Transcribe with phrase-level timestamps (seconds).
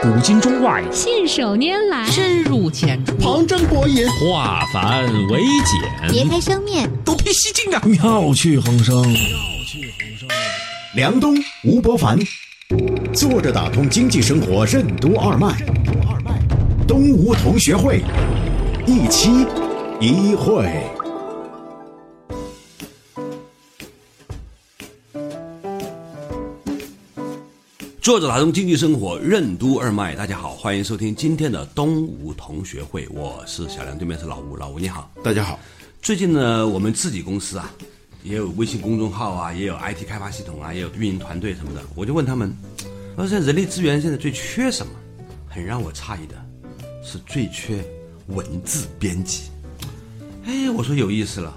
[0.00, 7.82] 古今中外，信手拈来，深入浅出，旁征博引，化繁为简，别开生面，独辟蹊径啊！
[7.84, 9.02] 妙趣横生。
[9.02, 9.18] 妙
[9.66, 10.28] 趣横生
[10.94, 12.16] 梁冬、吴伯凡，
[13.12, 16.30] 坐着打通经济生活任督二脉任督二脉。
[16.86, 18.00] 东吴同学会，
[18.86, 19.44] 一期
[20.00, 20.64] 一会。
[28.08, 35.60] 作者打通经济生活任督二脉，大家好，欢迎收听今天的东吴同学会，我是小梁，对面是老吴，老吴你好，大家好。
[36.00, 37.70] 最近呢，我们自己公司啊，
[38.22, 42.50] 也有微信公众号啊，也有 IT 开发系统啊，也有运营团队什么的，我就问他们，
[43.14, 44.92] 我说现在人力资源现在最缺什么？
[45.46, 46.34] 很让我诧异的，
[47.04, 47.84] 是最缺
[48.28, 49.50] 文字编辑。
[50.46, 51.54] 哎，我说有意思了，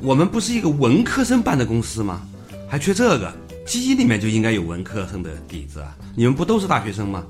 [0.00, 2.28] 我们不是一个文科生办的公司吗？
[2.68, 3.32] 还缺这个？
[3.68, 5.94] 基因里面就应该有文科生的底子啊！
[6.16, 7.22] 你们不都是大学生吗？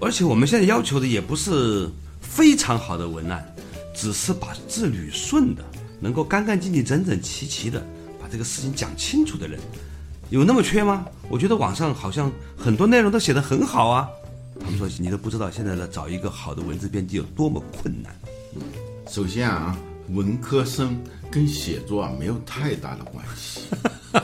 [0.00, 1.86] 而且我们现在要求的也不是
[2.22, 3.54] 非常好的文案，
[3.94, 5.62] 只是把字捋顺的，
[6.00, 7.86] 能够干干净净、整整齐齐的
[8.18, 9.60] 把这个事情讲清楚的人，
[10.30, 11.04] 有那么缺吗？
[11.28, 14.08] 我觉得网上好像很多内容都写得很好啊。
[14.58, 18.14] 他们说你都不知道现在的找一个好的文字编辑有多么困难。
[19.10, 19.76] 首先啊，
[20.08, 20.98] 文科生
[21.32, 23.62] 跟写作啊没有太大的关系。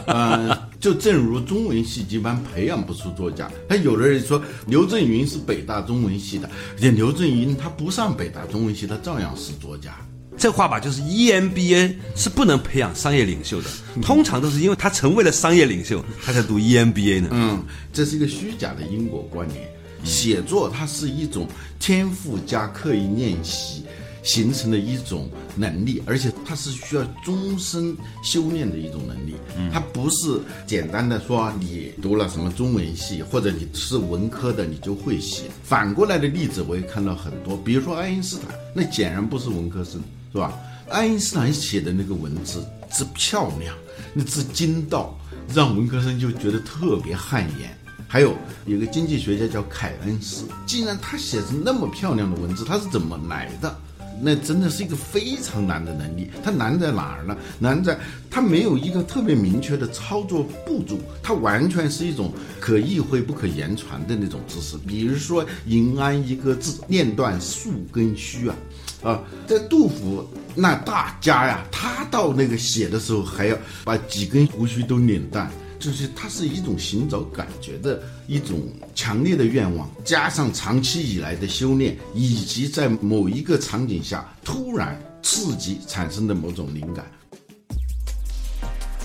[0.06, 9.96] 呃，就正如中文系一般培养不出作家，他有的人说刘震云是北大中文系的，而且刘震云他不上北大中文系，他照样是作家。
[10.36, 13.68] 这话吧，就是 EMBA 是不能培养商业领袖的，
[14.02, 17.28] 通常都是因为他成为了商业领袖，他才读 EMBA 呢。
[17.32, 19.66] 嗯，这是一个虚假的因果关联。
[20.04, 21.48] 写作它是一种
[21.80, 23.82] 天赋加刻意练习。
[24.28, 25.26] 形成的一种
[25.56, 29.34] 能力，而且它是需要终身修炼的一种能力。
[29.72, 35.44] 它不是简单的说你读了什么中文系或者你是文科的你就会写。
[35.64, 39.98] 反过来的例子我也看到很多，比如说爱因斯坦，那显然不是文科生，
[40.30, 40.52] 是吧？
[40.90, 43.74] 爱因斯坦写的那个文字之漂亮，
[44.12, 45.18] 那之精到，
[45.54, 47.74] 让文科生就觉得特别汗颜。
[48.06, 48.34] 还有
[48.66, 53.74] 有个经济学家叫凯恩斯，既然他写成那么漂亮的文字，他是怎么来的？
[54.20, 57.36] 那真的是一个非常难的能力，它难在哪儿呢？
[57.58, 57.98] 难在
[58.30, 64.76] 它没有一个特别明确的操作步骤，它完全是一种可意会不可言传的那种知识。
[64.78, 68.56] 比如说“银安一个字，念断数根须”啊，
[69.02, 75.50] 啊，在杜甫那大家呀，他到那个写的时候还要把几根胡须都捻断。
[75.78, 78.60] 就是它是一种寻找感觉的一种
[78.94, 87.06] 强烈的愿望，加上长期以来的修炼，以及在某一个场景下突然刺激产生的某种灵感。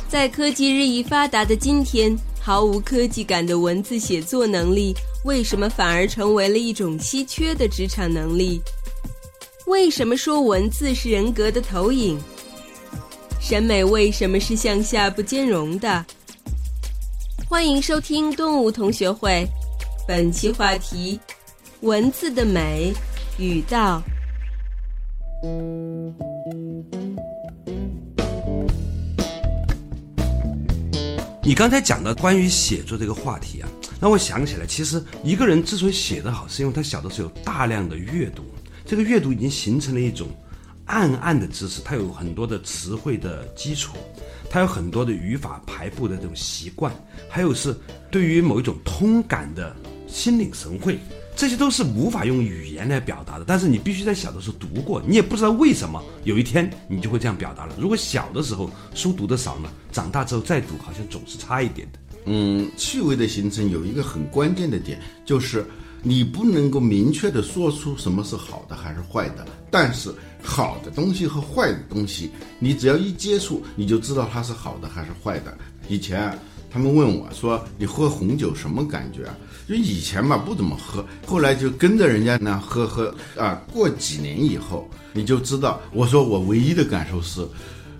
[0.09, 4.93] 在科技日益发达的今天，毫无科技感的文字写作能力，
[5.25, 8.61] 为什么反而成为了一种稀缺的职场能力？
[9.65, 12.19] 为什么说文字是人格的投影？
[13.39, 16.05] 审美为什么是向下不兼容的？
[17.53, 19.47] 欢迎收听动物同学会，
[20.07, 21.19] 本期话题：
[21.81, 22.91] 文字的美
[23.37, 24.01] 与道。
[31.43, 33.69] 你刚才讲的关于写作这个话题啊，
[34.01, 38.43] 让我想起来，其实一个人之所以写得好，是因为他小的时候有大量的阅读，
[38.83, 40.27] 这个阅读已经形成了一种
[40.85, 43.95] 暗暗的知识，它有很多的词汇的基础。
[44.53, 46.93] 他有很多的语法排布的这种习惯，
[47.27, 47.75] 还有是
[48.11, 49.75] 对于某一种通感的
[50.05, 50.99] 心领神会，
[51.35, 53.45] 这些都是无法用语言来表达的。
[53.47, 57.75] 但是你必须在小的时候读过，你也不知道为什么有一天你就会这样表达了。
[57.79, 61.97] 如果小的时候书读的少呢，长大之后再读好像总是差一点的。
[62.25, 65.65] 嗯，趣味的形成有一个很关键的点，就是
[66.03, 70.13] 你不能够明确的说出什么是好的还是坏的，但是。
[70.43, 75.57] 好的东西和坏的东西，你只要一接触，你就知道它是好的还是坏的。
[75.87, 76.37] 以前
[76.69, 79.37] 他们问我说：“你喝红酒什么感觉啊？”
[79.67, 83.61] 就以前嘛不怎么喝，后来就跟着人家那喝喝啊。
[83.71, 85.79] 过几年以后，你就知道。
[85.93, 87.47] 我说我唯一的感受是，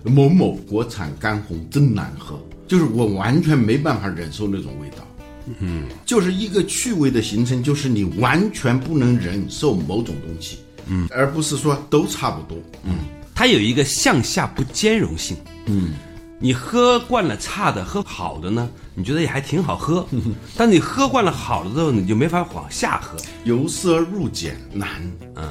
[0.02, 5.06] 某某国产干红真难喝，就是我完全没办法忍受那种味道。
[5.60, 10.58] 嗯，就是一个趣味的形成，就是你完全不能忍受某种东西。
[10.86, 12.56] 嗯，而不是说都差不多。
[12.84, 12.96] 嗯，
[13.34, 15.36] 它有一个向下不兼容性。
[15.66, 15.92] 嗯，
[16.38, 20.06] 你喝惯了差的，喝好的呢，你觉得也还挺好喝。
[20.56, 23.16] 但你喝惯了好的之后，你就没法往下喝。
[23.44, 24.88] 由奢入俭难。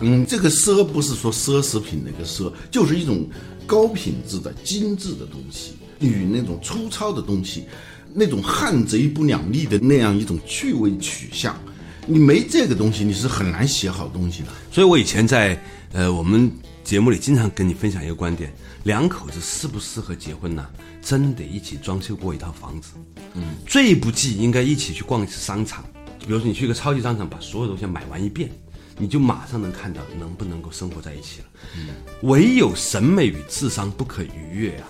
[0.01, 3.27] 嗯，这个奢不是说奢侈品那个奢，就是一种
[3.65, 7.65] 高品质的精致的东西，与那种粗糙的东西，
[8.13, 11.57] 那种汉贼不两立的那样一种趣味取向。
[12.05, 14.49] 你没这个东西，你是很难写好东西的。
[14.71, 15.57] 所以我以前在
[15.91, 16.51] 呃我们
[16.83, 18.53] 节目里经常跟你分享一个观点：
[18.83, 20.67] 两口子适不适合结婚呢？
[21.01, 22.91] 真得一起装修过一套房子。
[23.33, 25.83] 嗯，最不济应该一起去逛一次商场。
[26.19, 28.49] 比如说你去一个超级商场，把所有东西买完一遍，
[28.97, 31.45] 你就马上能看到能不能够生活在一起了。
[31.75, 31.89] 嗯，
[32.21, 34.87] 唯有审美与智商不可逾越啊。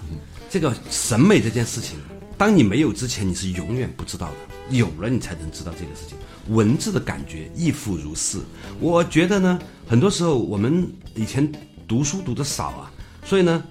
[0.49, 1.97] 这个审美这件事情，
[2.37, 6.17] 当你没有之前，你是永远不知道的；有了，你才能知道这个事情。
[6.53, 8.39] 文字的感觉亦复如是。
[8.79, 11.49] 我觉得呢，很多时候我们以前
[11.87, 12.91] 读书读的少啊，
[13.23, 13.63] 所以呢，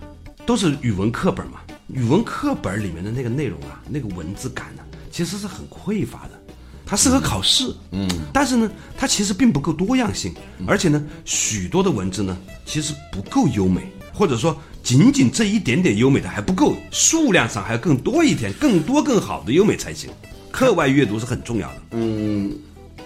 [0.47, 1.61] 都是语文课本嘛。
[1.89, 6.41] 语文课本里面的那个内容啊，那个文字感呢，其实是很匮乏的。
[6.87, 10.35] 它适合考试，嗯，但是呢，它其实并不够多样性，
[10.67, 12.37] 而且呢，许多的文字呢，
[12.67, 20.11] 其实不够优美，或者说仅仅这一点点优美的还不够，数量上还要更多一点，更多更好的优美才行。
[20.51, 22.53] 课外阅读是很重要的，嗯，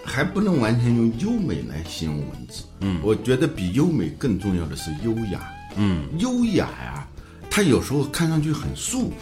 [0.03, 7.07] 还不能完全用优美来形容文字，嗯，我觉得比优美更重要的是优雅，嗯，优雅呀，
[7.51, 9.15] 它有时候看上去很素朴，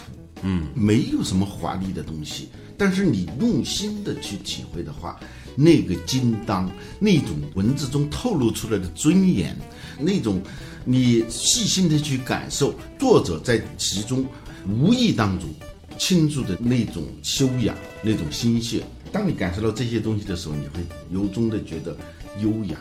[0.42, 2.48] 嗯，没有什么华丽的东西。
[2.76, 5.18] 但是你用心的去体会的话，
[5.56, 9.56] 那个金当，那种文字中透露出来的尊严，
[9.98, 10.42] 那种
[10.84, 14.26] 你细心的去感受作者在其中
[14.68, 15.48] 无意当中
[15.96, 18.82] 倾注的那种修养、那种心血。
[19.12, 21.96] 当你感受到这些东西的时候，你会由衷的觉得
[22.40, 22.76] 优雅。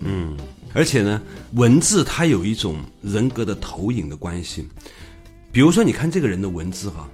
[0.00, 0.36] 嗯，
[0.74, 1.22] 而且呢，
[1.52, 4.66] 文字它有一种人格的投影的关系。
[5.52, 7.08] 比如说，你看这个人的文字哈，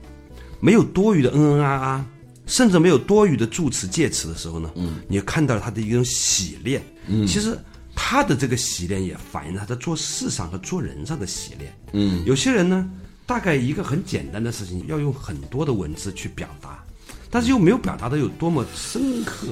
[0.59, 2.07] 没有多余的嗯嗯啊啊。
[2.47, 7.57] 甚至没有多余的助词介词的时候呢，嗯，你看到了他的一种洗练，嗯，其实
[7.95, 12.89] 他的这个洗练也反映了他在做事上和做人上的洗练，嗯，有些人呢，
[13.27, 16.85] 大概一个很简单的事情要用很多的文字去表达，
[17.31, 19.47] 但是又没有表达的有多么深刻，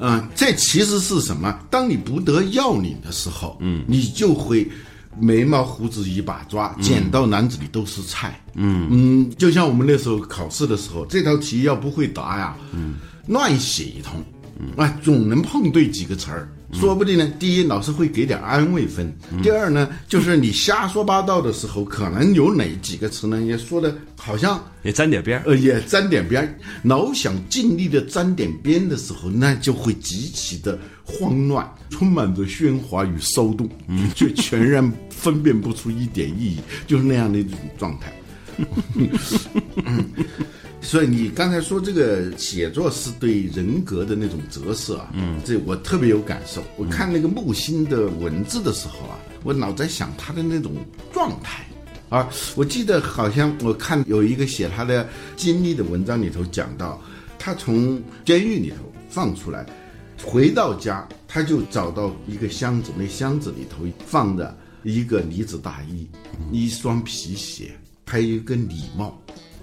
[0.00, 1.58] 嗯，这其实是什么？
[1.70, 4.68] 当你不得要领的时候，嗯，你就会。
[5.18, 8.40] 眉毛胡子一把抓，捡到篮子里都是菜。
[8.54, 12.94] 嗯嗯，就像我们那时候考试的时候，这道题要不会答呀，嗯，
[13.28, 14.22] 乱写一通，
[14.76, 16.48] 啊，总能碰对几个词儿。
[16.72, 26.58] 说不定呢，第一老师会给点安慰分，第二呢，就是你瞎说八道的时候，可能有哪几个词呢也说的好像也沾点边儿，呃，也沾点边儿。
[26.82, 33.68] 老想尽力的沾点边的时候，那就会极其的慌乱，充满着喧哗与骚动，
[34.14, 38.12] 却全然分辨不出一点意义，就是那样的一种状态。
[40.82, 46.62] 所以你刚才说这个写作是对人格的那种折射啊，嗯，这我特别有感受。
[46.76, 50.72] 我看那个木心的文字的时候啊，我老在想他的那种
[51.12, 51.66] 状态
[52.08, 52.28] 啊。
[52.54, 57.02] 我记得好像我看有一个写他的经历的文章里头讲到，
[57.36, 58.76] 他从监狱里头
[59.08, 59.66] 放出来，
[60.24, 66.06] 回到家他就找到一个箱子，那箱子里头放着一个呢子大衣，
[66.52, 67.72] 一双皮鞋，
[68.04, 69.20] 还有一个礼帽。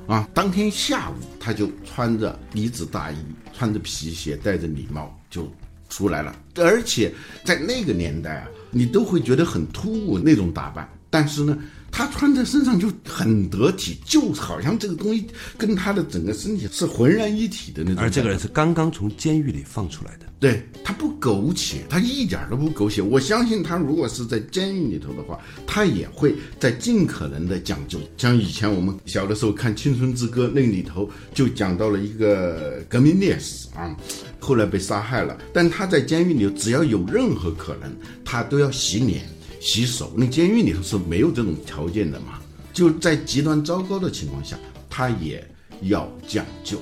[0.08, 3.18] 啊，当天下午他就穿着呢子大衣，
[3.54, 5.52] 穿着皮鞋，戴着礼帽就
[5.90, 6.36] 出来了。
[6.56, 7.14] 而且
[7.44, 11.58] 在那个年代啊，你都会觉得很突兀那种打扮，但是呢。
[11.96, 15.28] 他穿在身上就很得体，就好像这个东西
[15.60, 18.04] 跟他的整个身体是浑然一体的那种。
[18.04, 23.00] 而这个人是刚刚从监狱里放出来的，对他不苟且，他一点都不苟且。
[23.00, 28.00] 我相信他如果是在监狱里头的话，他也会在尽可能的讲究。
[28.18, 33.96] 像以前我们小的时候看《青春之歌》，那里头就讲到了一个革命烈士啊，
[34.40, 37.96] 后来被杀害了，但他在监狱里只要有任何可能，
[38.26, 39.24] 他都要洗脸。
[39.64, 42.38] 洗手，那监狱里头是没有这种条件的嘛？
[42.74, 45.42] 就在极端糟糕的情况下，他也
[45.84, 46.78] 要讲究。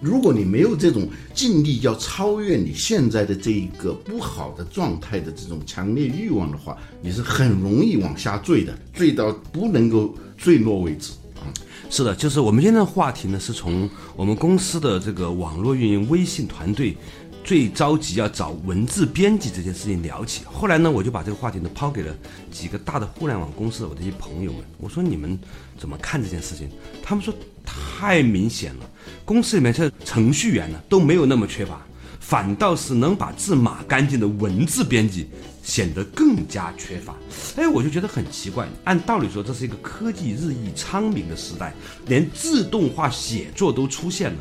[0.00, 11.46] 如果你没有这种尽力要超越你现在的这一个不好的状态的这种强烈欲望的话，你是很容易往下坠的，坠到不能够坠落为止啊。
[11.88, 16.96] 是的，就是我们今天的话题呢，是从我们公司的这个网络运营微信团队。
[17.44, 22.16] 最着急要找文字编辑这件事情聊起，后来呢，我就把这个话题呢抛给了
[22.50, 25.38] 几个大的互联网公司的我的一些朋友们，我说你们
[25.78, 26.70] 怎么看这件事情？
[27.02, 27.32] 他们说
[27.62, 28.90] 太明显了，
[29.26, 31.82] 公司里面这程序员呢都没有那么缺乏，
[32.18, 35.28] 反倒是能把字码干净的文字编辑
[35.62, 37.14] 显得更加缺乏。
[37.56, 38.66] 哎，我就觉得很奇怪。
[38.84, 41.74] 按道理说，这是一个科技日益昌明的时代，
[42.06, 44.38] 连自动化写作都出现了。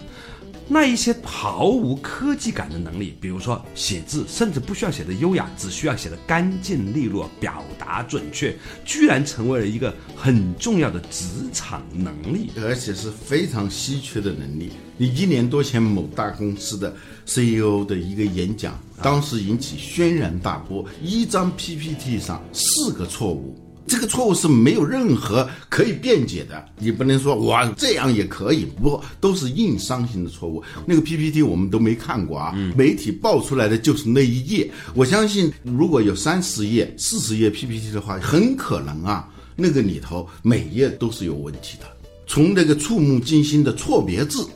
[0.67, 8.55] 那一些毫无科技感的能力，比如说写字，甚至不需要写的优雅，只需要写的干净利落，表达准确，
[8.85, 12.51] 居然成为了一个很重要的职场能力。
[12.57, 14.71] 而且是非常稀缺的能力。
[14.97, 23.62] 你一年多前某大公司的 CEO 的一个演讲，当时引起轩然大波，一张 PPT 上四个错误。
[23.85, 30.63] 这个错误是没有任何可以辩解的，你不能说哇这样也可以，不都是硬伤型的错误。
[30.85, 34.69] 那个 PPT 我们都没看过啊，媒体爆出来的就是那一页。
[34.93, 41.85] 我相信如果有三十页、四十页 PPT 的话，很可能啊，那个里头每页都是有问题的，
[42.25, 44.47] 从那个触目惊心的错别字。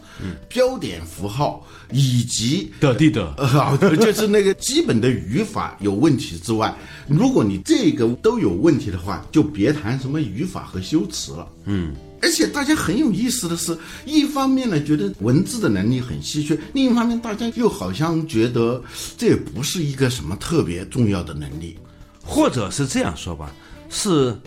[0.50, 6.75] 标点符号以及的地的，啊，就是那个基本的语法有问题之外，
[7.08, 11.48] 如果你这个都有问题的话，就别谈什么语法和修辞了。
[11.63, 18.84] 嗯，而且大家很有意思的是，一方面呢觉得文字的能力很稀缺，另一方面大家又好像觉得
[19.17, 21.77] 这也不是一个什么特别重要的能力，
[22.22, 23.50] 或者是这样说吧，
[23.89, 24.38] 是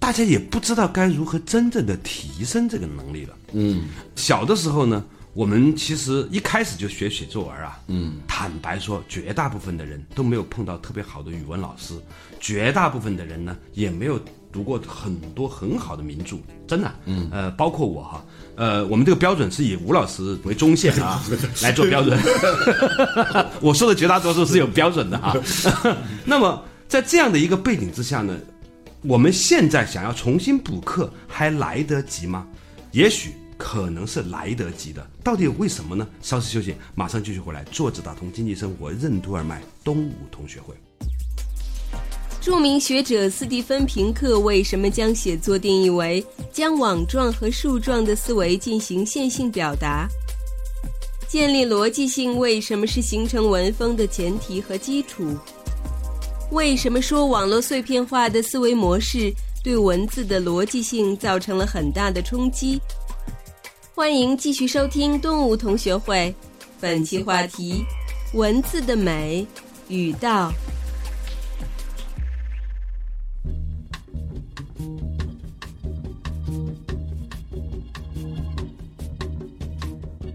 [0.00, 3.36] 大家也不知道该如何真正的提升这个能力了。
[3.52, 3.82] 嗯，
[4.16, 5.04] 小的时候呢。
[5.34, 11.94] 我们其实一开始就学写作文啊，嗯，坦白说，绝大部分的人都没有碰到特别好的语文老师，
[12.40, 14.18] 绝大部分的人呢也没有
[14.50, 18.24] 读过很多很好的名著，真的，嗯，呃，包括我哈，
[18.56, 21.22] 呃，我们这个标准是以吴老师为中线啊
[21.62, 22.18] 来做标准，
[23.60, 25.36] 我说的绝大多数是有标准的啊。
[26.24, 28.36] 那么在这样的一个背景之下呢，
[29.02, 32.44] 我们现在想要重新补课还来得及吗？
[32.90, 33.32] 也许。
[33.58, 36.06] 可能是来得及的，到底为什么呢？
[36.22, 37.64] 稍事休息，马上继续回来。
[37.64, 40.74] 坐着打通经济生活任督二脉，东吴同学会。
[42.40, 50.08] 著名学者斯蒂芬平克为什么将写作定义为将网状和树状的思维进行线性表达？
[51.26, 55.36] 建立逻辑性为什么是形成文风的前提和基础？
[56.52, 59.30] 为什么说网络碎片化的思维模式
[59.62, 62.80] 对文字的逻辑性造成了很大的冲击？
[63.98, 66.32] 欢迎继续收听动物同学会，
[66.80, 67.84] 本期话题：
[68.32, 69.44] 文字的美，
[69.88, 70.52] 与道。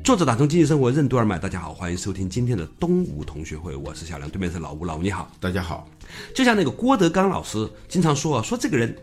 [0.03, 5.87] 作者打通经济生活任督二脉，大家好，欢迎收听今天的东吴同学会，我是小梁，对面是老吴，老吴你好，大家好。
[6.35, 8.93] 就像那个郭德纲老师经常说啊，说这个人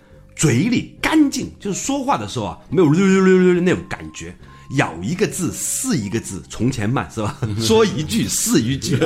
[0.40, 4.34] 嘴里干净，就是说话的时候啊，没有溜溜溜溜那种感觉。
[4.78, 7.38] 咬一个字是一个字，从前慢是吧？
[7.60, 8.98] 说一句是一句。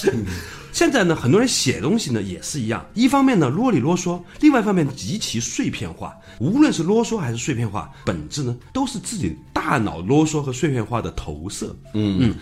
[0.72, 6.16] 现在呢，很多人写东西呢也是一样，一方面呢啰里啰嗦，另外一方面极其碎片化。
[6.38, 11.76] 无论是啰嗦还是碎片化，本质呢都是自己大脑啰嗦和碎片化的投射。
[11.92, 12.34] 嗯嗯，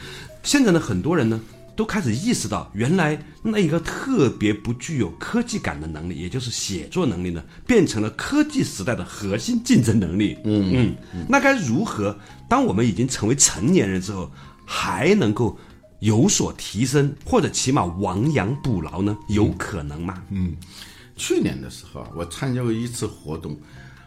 [0.45, 1.41] 现在呢，很多人呢。
[1.75, 10.37] 都开始意识到，原来那一个特别不具有科技感的能力，也就是写作能力呢，变成了科技时代的核心竞争能力。
[10.45, 12.17] 嗯嗯，那该如何？
[12.49, 14.31] 当我们已经成为成年人之后，
[14.67, 15.59] 还能够
[16.01, 19.17] 有所提升，或者起码亡羊补牢呢？
[19.29, 20.23] 有可能吗？
[20.31, 20.55] 嗯，
[21.17, 23.59] 去年的时候啊，我参加过一次活动，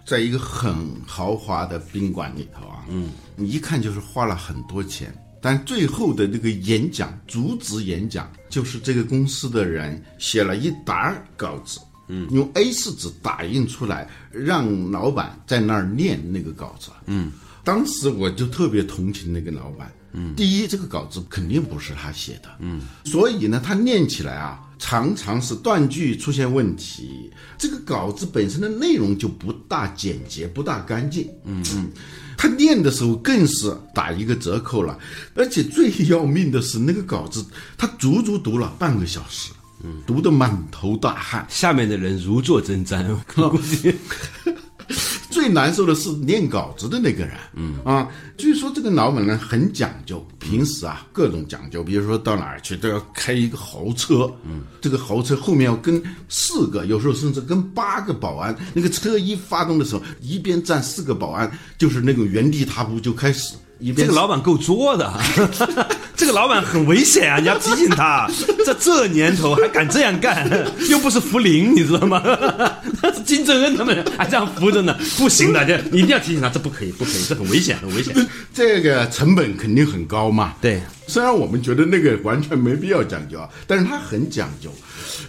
[0.05, 5.11] 在一个很豪华的宾馆里头啊，嗯，你一看就是花了很多钱。
[5.45, 17.31] 但最后的那个演讲，主旨演讲就是这个公司的人写了一沓稿子，嗯，用 A 四纸打印出来，让老板在那儿念那个稿子，嗯，
[17.63, 31.89] 当时我就特别同情那个老板，嗯，第一，这个稿子肯定不是他写的，嗯，所以呢，他念起来啊，常常是断句出现问题，这个稿子本身的内容就不大简洁，不大干净，嗯嗯。
[32.37, 34.99] 他念的时候更是打一个折扣了，
[35.35, 37.45] 而且最要命的是那个稿子，
[37.77, 39.51] 他足足读了半个小时，
[39.83, 43.95] 嗯，读得满头大汗，下面的人如坐针毡，估计。
[45.35, 47.75] 最难受的是念稿子的那个人，嗯。
[47.83, 63.55] 啊，据说这个老板呢很讲究，平时啊各种讲究，比如说到哪儿去都要开一个豪车，嗯，这个豪车后面要跟四个，有时候甚至跟八个保安，那个车一发动的时候，一边站四个保安，就是那种原地踏步就开始。
[63.95, 65.11] 这个老板够作的，
[66.15, 67.39] 这个老板很危险啊！
[67.39, 68.29] 你要提醒他，
[68.65, 70.49] 在这年头还敢这样干，
[70.89, 72.21] 又不是福林，你知道吗？
[73.03, 78.15] 那是金正恩他们还这样扶着呢，不行的，这一定要提醒他，这不可以，不可以，这很危险，很危险。
[78.53, 80.53] 这个成本肯定很高嘛。
[80.61, 84.69] 对，虽然我们觉得那个完全没必要讲究啊，但是他很讲究。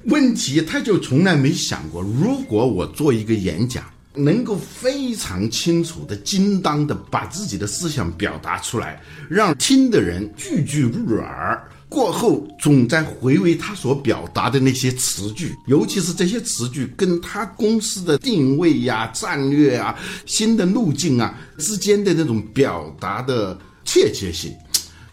[0.04, 3.82] 问题他就从来没想过，如果我做一个演讲。
[4.16, 11.62] 能够非常清楚的、精当的把自己的思想表达出来，让听的人句句入耳。
[11.88, 19.96] 过后总在回味他所表达的那些词句，尤其是这些词句跟他公司的定位呀、战略啊、
[20.26, 24.52] 新的路径啊之间的那种表达的切切性，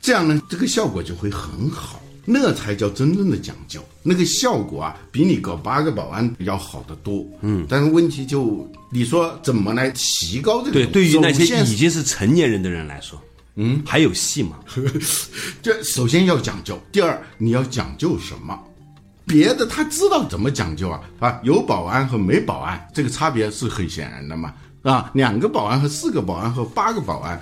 [0.01, 2.01] 这样呢，这个效果就会很好。
[2.25, 7.25] 那才叫真正的讲究，那个效果啊，比你搞八个保安要好得多。
[7.41, 10.71] 嗯，但是问题就你说怎么来提高这个？
[10.71, 13.21] 对，对于那些已经是成年人的人来说，
[13.55, 14.59] 嗯，还有戏吗？
[15.61, 18.57] 这首先要讲究，第二你要讲究什么？
[19.25, 27.41] 别的他知道怎么讲究啊啊，有保安和没保安这个差别是很显然的嘛啊，两个保安和四个保安和八个保安。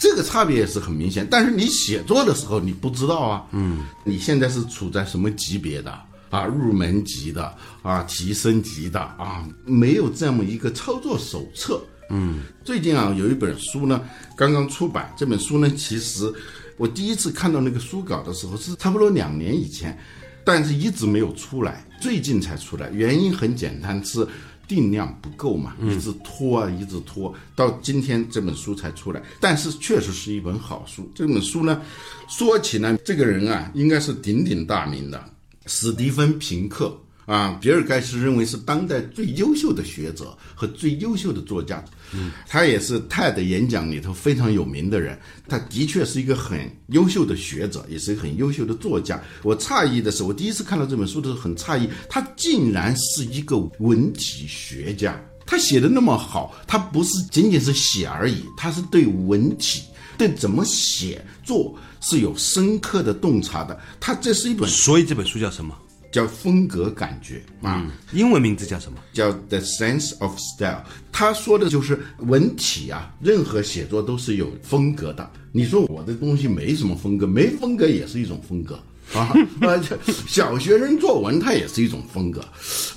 [0.00, 5.92] 这个差别也是很明显，但是你写作的时候你不知道啊，嗯，你现在是处在什么级别的
[6.30, 6.46] 啊？
[6.46, 11.78] 入门级的啊，提升级的啊，没有这么一个操作手册。
[12.08, 14.00] 嗯，最近啊有一本书呢，
[14.34, 15.12] 刚刚出版。
[15.18, 16.32] 这本书呢，其实
[16.78, 19.96] 我第一次看到那个书稿的时候是差不多两年以前，
[20.42, 22.88] 但是一直没有出来，最近才出来。
[22.88, 24.26] 原因很简单，是
[24.70, 29.20] 定量不够嘛，一直拖啊，一直拖，到今天这本书才出来。
[29.40, 31.10] 但是确实是一本好书。
[31.12, 31.82] 这本书呢，
[32.28, 35.20] 说起来，这个人啊，应该是鼎鼎大名的，
[35.66, 36.96] 史蒂芬平克。
[37.30, 41.80] 啊，比尔盖茨认为是当代最优秀的学者和最优秀的作家，
[42.12, 45.16] 嗯，他也是 TED 演讲里头非常有名的人。
[45.46, 49.22] 他的确是一个很优秀的学者，也是一个很优秀的作家。
[49.44, 55.16] 我诧异的是，我第一次看到这本书的时候很诧异，他竟然是一个文体学家。
[55.46, 59.84] 他写的那么好，他不是仅仅是写而已，他是对文体、
[60.18, 63.78] 对怎么写作是有深刻的洞察的。
[64.00, 65.72] 他这是一本所以这本书叫什么？
[66.10, 68.98] 叫风格感觉啊，英文名字叫什么？
[69.12, 70.82] 叫 The Sense of Style。
[71.12, 75.30] 他说的就是文体啊，任何写作都是有风格的。
[75.52, 78.78] 你说我的东西没什么风格，没风格也是一种风格
[79.14, 79.32] 啊。
[79.60, 82.44] 而 且小学生作文它也是一种风格，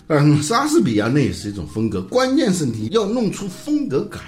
[0.08, 2.01] 嗯，莎士比亚那也是一种风格。
[2.03, 4.22] 关键是你要弄出风格感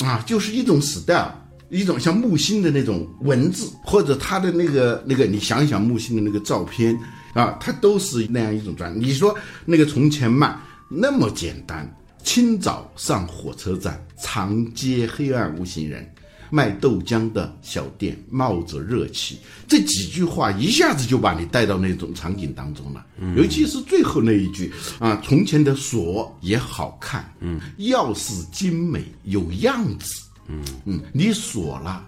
[0.00, 1.32] 啊，就是一种 style。
[1.70, 6.98] 一种像木心的那种文字，或者他的那个那个，你想一想木心的那个照片
[7.38, 8.98] 啊，它都是那样一种状态。
[8.98, 9.32] 你说
[9.64, 11.88] 那个从前慢那么简单，
[12.24, 16.10] 清早上火车站，长街黑暗无行人，
[16.50, 23.06] 卖豆浆的小店冒着热气，这几句话一下子就把你带到那种场景当中了。
[23.20, 30.22] 嗯尤其是最后那一句啊，从前的锁也好看，嗯，钥匙精美有样子。
[30.48, 32.04] 嗯嗯，你锁了，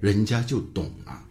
[0.00, 1.23] 人家就懂了，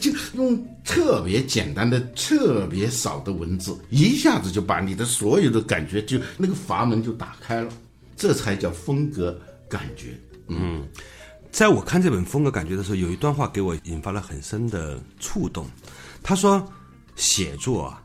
[0.00, 7.72] 就用特别简单的、特别少的文字，一下子就把你的所有的感觉就那个阀门就打开了，
[8.16, 10.18] 这才叫风格感觉。
[10.48, 10.86] 嗯，
[11.50, 15.66] 在我看这本风格感觉的时候，有一段话给我引发了很深的触动。
[16.22, 16.64] 他说，
[17.14, 18.02] 写作啊，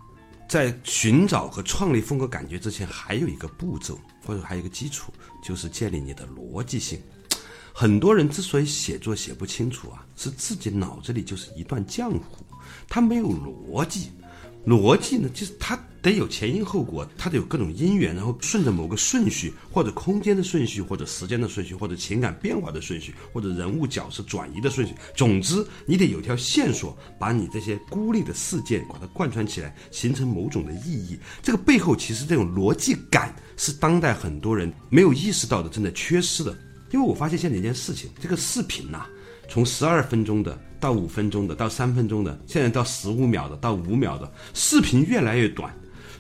[0.48, 5.12] 在寻找和创立风格感觉之前，还有一个步骤，或者还有一个基础，
[5.44, 7.00] 就是建立你的逻辑性。
[7.74, 12.46] 很多人之所以写作写不清楚啊，是自己脑子里就是一段浆糊，
[12.88, 14.12] 他没有逻辑。
[14.64, 24.94] 逻辑呢，就是他得有前因后果，他得有各种因缘，然后顺着某个顺序，或者空间的顺序，或者时间的顺序，或者情感变化的顺序，或者人物角色转移的顺序。
[25.16, 31.18] 总之，你得有条线索，把你这些孤立的事件把它贯穿起来，形成某种的意义。
[31.42, 36.56] 这个背后，其实这种逻辑感是当代很多人没有意识到的，正在缺失的。
[36.92, 39.06] 因为我发现现在一件事情，这个视频呐，
[39.50, 45.74] 从十二分钟的到五分钟的到三分钟的，现在到十五秒的到五秒的，视频越来越短。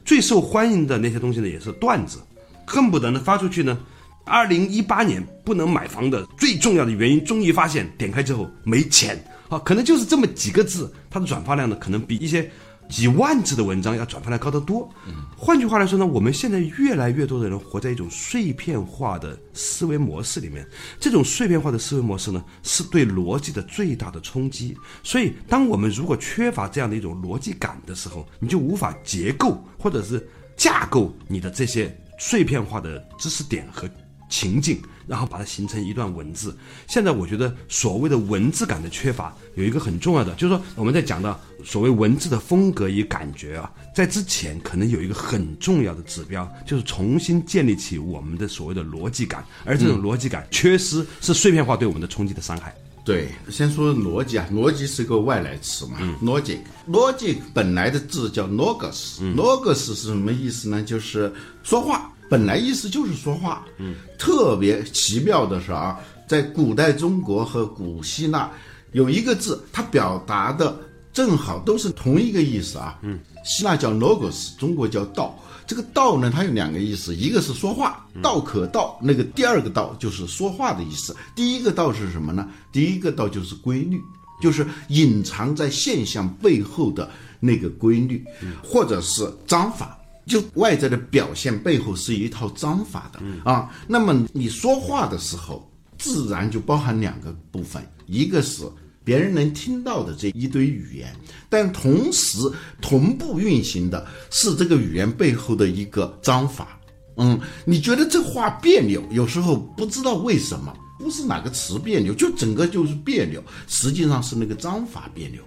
[0.04, 2.20] 最受欢迎的那些东西呢，也是段子，
[2.66, 3.78] 恨不得呢发出去呢。
[4.26, 12.50] 二零一八年不能买房的最重要的原因，终于发现，点开之后没钱啊，可能就是这么几个字，它的转发量呢，可能比一些。
[12.89, 14.89] 几万字的文章要转发量高得多。
[15.38, 20.67] 换句话来说呢，我们现在越来越多的人活在一种碎片化的思维模式里面。
[21.00, 24.78] 这种碎片化的思维模式呢，是对逻辑的最大的冲击。
[25.04, 33.89] 所以，当我们如果缺乏这样的一种逻辑感的时候，你就无法结构或者是架构你的这些碎片化的知识点和
[34.30, 34.82] 情境。
[35.12, 36.58] 然后把它形成一段文字。
[36.88, 49.43] 现在我觉得所谓的文字感的缺乏，有一个很重要的，就是说我们在讲到所谓文字的风格与感觉啊，在之前可能有一个很重要的指标，就是重新建立起我们的所谓的逻辑感。
[49.65, 52.74] 而这种逻辑感缺失，是碎片化对我们的冲击的伤害。
[53.04, 55.97] 对，先说逻辑啊，逻辑是个外来词嘛。
[56.21, 60.84] logic，logic 本来的字叫 logos，logos 是什么意思呢？
[60.84, 63.65] 就是说话，本来意思就是说话。
[63.78, 68.50] 嗯，特别奇妙的是啊，在古代中国和古希腊
[68.94, 70.80] 有一个字，它表达的
[71.12, 72.98] 正好都是同一个意思啊。
[73.02, 75.38] 嗯，希腊叫 logos，中国叫道。
[75.67, 81.13] 这个道呢，它有两个意思，一个是说话，道可道，那个第二个道就是说话的意思。
[81.36, 82.48] 第一个道是什么呢？
[82.72, 84.02] 第一个道就是规律，
[84.41, 88.26] 就是隐藏在现象背后的那个规律，
[88.63, 89.98] 或者是章法，
[90.32, 93.70] 就外在的表现背后是一套章法的啊。
[93.88, 98.63] 那么你说话的时候，自然就包含两个部分，一个是。
[99.04, 101.12] 别人能听到的这一堆语言，
[101.50, 102.38] 但同时
[102.80, 106.80] 同步运行的是这个语言背后的一个章法。
[107.17, 115.41] 嗯，你觉得这话别扭，有时候不知道为什么，不是哪个词别扭，就整个就是别扭，实际上是那个章法别扭。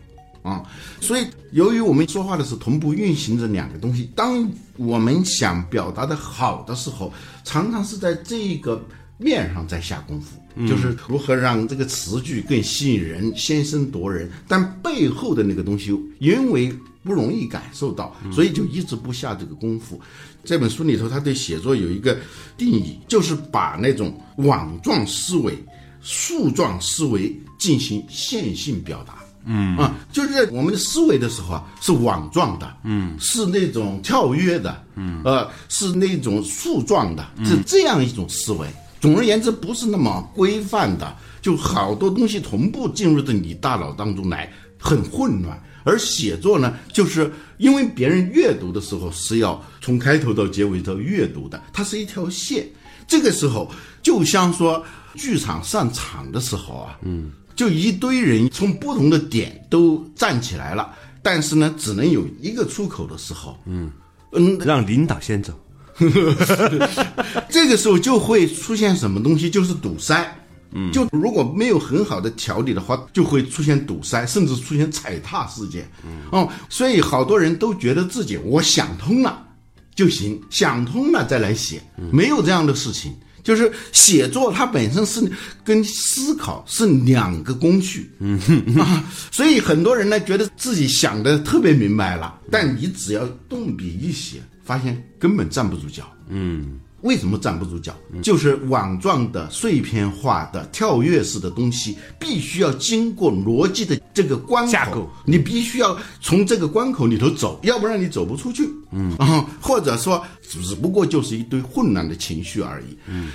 [0.44, 0.62] 啊，
[1.00, 8.80] 所以由于我们说话的是同步运行着两个东西，当我们想表达的好的时候，常常是在这个
[9.18, 10.38] 面上在下功夫。
[10.68, 20.00] 就是如何让这个词句更吸引人、先声夺人，但背后的那个东西，因为不容易感受到，所以就一直不下这个功夫。
[20.44, 22.16] 这本书里头，他对写作有一个
[22.56, 25.58] 定义，就是把那种网状思维、
[26.00, 29.23] 树状思维进行线性表达。
[29.46, 38.66] 嗯啊，就是在我们的思维的时候啊，是网状的，嗯，是那种跳跃的，嗯，呃，是那种树状的，是这样一种思维。
[39.00, 45.62] 总而言之，不是那么规范的，就好多东西同步进入到你大脑当中来，很混乱。
[45.86, 52.66] 而写作呢，就是因为别人阅读的时候是要从开头到结尾都阅读的，它是一条线。
[53.06, 53.70] 这个时候，
[54.02, 54.82] 就像说
[55.14, 63.90] 剧场上场的时候啊，嗯，就一堆人从不同的点都站起来了，但是呢，只能有一个出口的时候，嗯
[64.32, 65.52] 嗯，让领导先走。
[67.48, 70.36] 这个时候就会出现什么东西，就是堵塞。
[70.76, 75.88] 嗯，就如果没有很好的调理的话，就会出现堵塞，甚至出现踩踏事件。
[76.04, 79.46] 嗯，哦，所以好多人都觉得自己我想通了
[79.94, 83.14] 就行，想通了再来写，没有这样的事情。
[83.44, 85.22] 就是写作它本身是
[85.62, 88.10] 跟思考是两个工序。
[88.18, 88.36] 嗯
[88.80, 94.40] 啊，所以很多人呢觉得自己想的特别明白了，但你只要动笔一写。
[94.66, 96.10] 发现根本站不住脚。
[96.26, 97.94] 嗯，为什么站不住脚？
[98.22, 108.68] 就是网状的、碎片化的、跳跃式的东西，必须要经过逻辑的这个关口，你必须要从这个关口里头走，要不然你走不出去。
[108.90, 112.96] 嗯啊，或者说，只不过就是一堆混乱的情绪而已。
[113.06, 113.28] 嗯，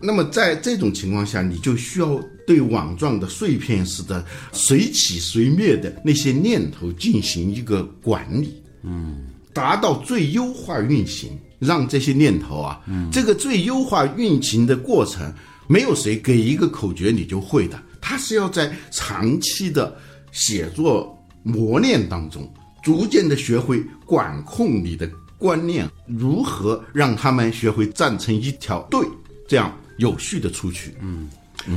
[0.00, 8.60] 那么在这种情况下，你就需要对网状的、碎片式的、随起随灭的那些念头进行一个管理。
[8.82, 9.28] 嗯。
[9.54, 15.32] 达到最优化运行，让这些念头啊，这个最优化运行的过程，
[15.68, 19.96] 没有谁给一个口诀你就会的，它是要在长期的
[20.32, 29.06] 写作磨练当中，逐渐的学会管控你的观念，如何让他们学会站成一条队，
[29.46, 30.96] 这样有序的出去。
[31.00, 31.30] 嗯，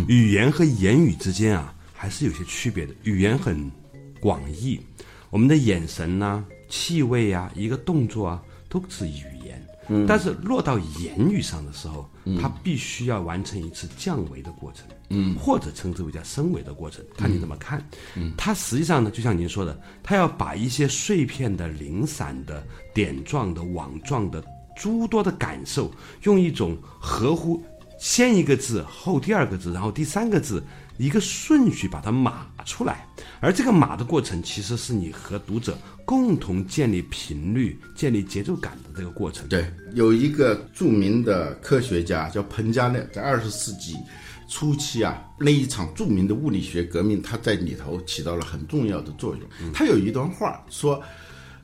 [0.08, 2.94] 语言和言语之间啊，还是有些区别的。
[3.04, 3.70] 语言很
[4.20, 4.80] 广义，
[5.30, 6.44] 我们的眼神呐？
[6.68, 9.64] 气味啊，一个动作啊，都是语言。
[9.88, 12.10] 嗯，但是落到言语上的时候，
[12.42, 17.84] 它必须要完成一次降维的过程，嗯，或者称之为叫升维的过程，看你怎么看。
[18.16, 24.44] 嗯，它实际上呢，就像您说的，它要把一些碎片的、零散的、点状的、网状的
[24.76, 25.92] 诸多的感受，
[26.24, 27.64] 用一种合乎
[28.00, 30.64] 先一个字后第二个字，然后第三个字。
[30.98, 33.06] 一个顺序把它码出来，
[33.40, 39.48] 而这个码的过程，其实是你和读者共同建立频率、建立节奏感的这个过程。
[39.48, 43.96] 对，有一个著名的科学家叫彭加勒，在二十世纪
[44.48, 49.72] 初期啊，那一场著名的物理学革命，他在里头起到了很重要的作用。
[49.74, 51.02] 他有一段话说：“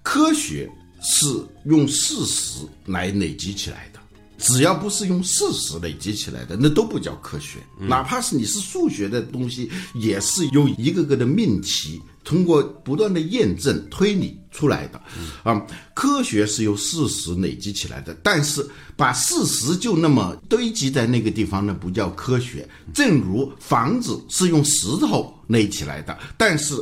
[0.03, 0.69] 科学
[1.01, 1.27] 是
[1.65, 3.99] 用事实来累积起来的。”
[4.41, 7.59] 只要不是用事实累积起来的，那都不叫科学。
[7.79, 12.01] 哪怕是你是数学的东西，也是由一个个的命题。
[12.23, 15.01] 通过不断的验证推理出来的，
[15.41, 15.59] 啊，
[15.95, 18.15] 科学是由事实累积起来的。
[18.21, 18.63] 但是
[18.95, 22.69] 把事实就那么堆积在那个地方，那不叫科学。
[22.93, 26.73] 正如房子是用石头垒起来的，但是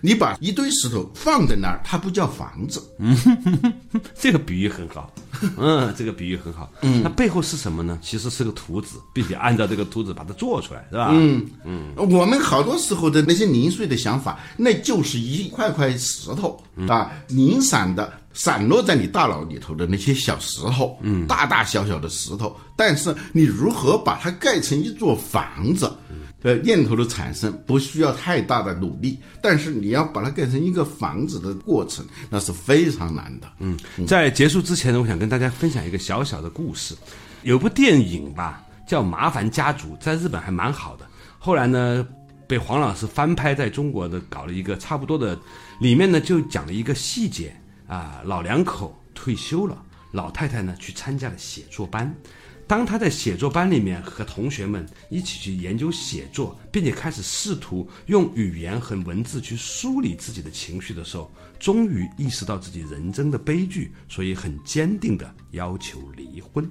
[0.00, 2.82] 你把一堆石头放在那儿，它不叫房子。
[2.98, 3.16] 嗯
[4.18, 5.12] 这个比喻很好。
[5.58, 6.72] 嗯，这个比喻很好。
[6.80, 7.98] 嗯，那背后是什么呢？
[8.02, 11.10] 其实是个图纸，并且按照这个图纸把它做出来，是吧？
[11.12, 16.58] 嗯嗯，我们好多时候的那些零碎的想法，那就是一块块石头
[16.88, 25.90] 啊，零散的散落在你大脑里头的那些小石头，嗯，大大小小的石头，但是你如何把它盖成一座房子？
[26.42, 33.48] 呃，念头的产生不需要太大的努力，但是你要把它盖成一个房子的过程，那是非常难的。
[33.58, 36.94] 嗯，在结束之前呢，我想跟大家分享一个小小的故事。
[37.42, 41.06] 有部电影吧，叫《麻烦家族》，在日本还蛮好的。
[41.38, 42.06] 后来呢，
[42.46, 45.36] 被黄老师翻拍在中国的，搞了一个差不多的。
[45.80, 47.52] 里面呢，就讲了一个细节
[47.86, 52.14] 啊，老两口退休了，老太太呢去参加了写作班。
[52.68, 66.68] 当他在写作班里面和同学们一起去研究写作，并且开始试图用语言和文字去梳理自己的情绪的时候，终于意识到自己人生的悲剧，所以很坚定的要求离婚。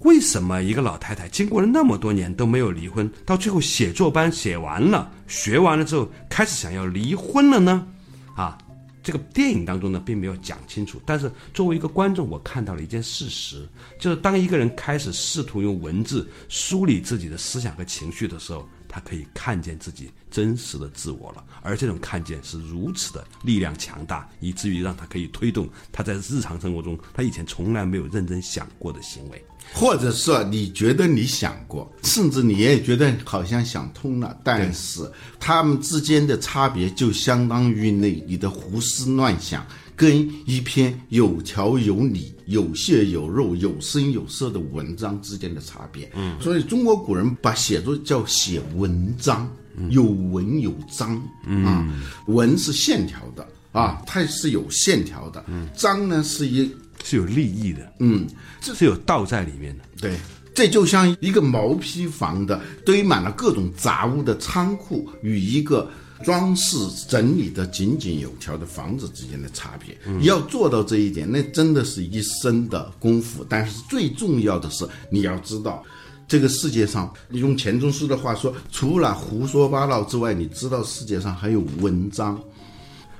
[0.00, 7.86] 为什么一个老太太经过了那么多年都没有离婚，到最后写作班写完了、学完了之后，开始想要离婚了呢？
[8.34, 8.58] 啊？
[9.06, 11.00] 这个电影当中呢，并没有讲清楚。
[11.06, 13.64] 但是作为一个观众，我看到了一件事实，
[14.00, 21.42] 就是当一个人开始试图用文字梳理自己的思想和情绪的时候，他可以看见自己真实的自我了。
[21.62, 29.42] 而这种看见是如此的力量强大，以至于让他可以推动他在日常生活中他以前从来没有认真想过的行为。
[29.72, 46.08] 或者是你觉得你想过，甚至你也觉得好像想通了，但是他们之间的差别就相当于那你的胡思乱想跟一篇有条有理、有血有肉、有声有色的文章之间的差别。
[46.14, 49.50] 嗯，所以中国古人把写作叫写文章，
[49.90, 51.16] 有文有章
[51.64, 51.86] 啊，
[52.26, 56.70] 文是线条的啊，它是有线条的，章呢是一。
[57.04, 58.26] 是有立意的，嗯，
[58.60, 59.84] 这是有道在里面的。
[60.00, 60.18] 对，
[60.52, 65.88] 这就像一个毛坯房的堆满了各种杂物的仓库，与一个
[66.24, 66.76] 装饰
[67.08, 69.96] 整理的井井有条的房子之间的差别。
[70.22, 73.46] 要做到这一点，那真的是一生的功夫。
[73.48, 75.84] 但是最重要的是，你要知道，
[76.28, 82.40] 这个世界上，用钱钟书的话说，除了胡说八道之外，你知道世界上还有文章。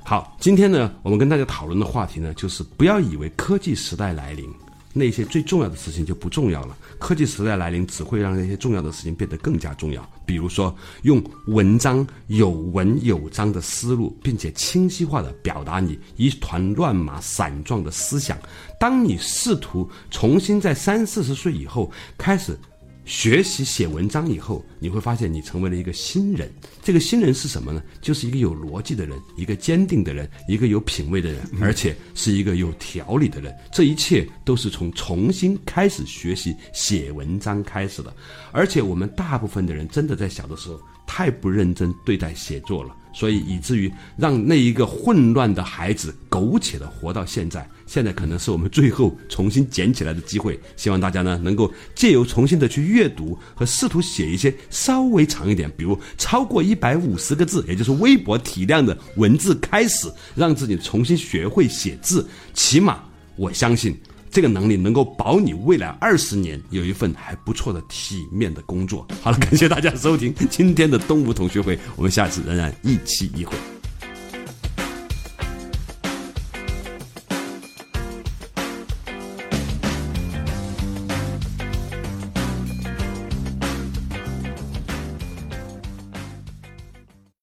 [0.03, 4.49] 好，今天呢，我们跟大家讨论的话题呢，就是不要以为科技时代来临，
[4.93, 6.77] 那些最重要的事情就不重要了。
[6.99, 10.09] 科技时代来临，只会让那些重要的事情变得更加重要。
[10.25, 18.37] 比如说，用文章有文有章的思路，并且清晰化的表达你一团乱麻散状的思想。
[18.81, 21.89] 当你试图重新在三四十岁以后
[22.19, 22.59] 开始。
[23.07, 26.53] 学习写文章以后，你会发现你成为了一个新人。
[26.83, 27.81] 这个新人是什么呢？
[28.03, 33.55] 就是一个有逻辑的人，一个坚定的人，一个有品位的人，而且是一个有条理的人。
[33.73, 38.13] 这一切都是从重新开始学习写文章开始的。
[38.51, 42.95] 而且我们大部分的人真的在小的时候太不认真对待写作了。
[43.17, 50.61] 所以以至于让那一个混乱的孩子苟且的活到现在，现在可能是我们最后重新捡起来的机会。
[50.77, 62.29] 希望大家呢能够借由重新的去阅读和试图写一些稍微长一点，比如超过一百五十个字，也就是微博体量的文字开始，让自己重新学会写字。
[62.53, 63.03] 起码
[63.35, 63.99] 我相信。
[64.37, 69.09] 这个能力能够保你未来二十年有一份还不错的体面的工作。
[69.23, 73.57] 好了，感谢大家收听今天的东吴同学会，我们下次仍然一期一会。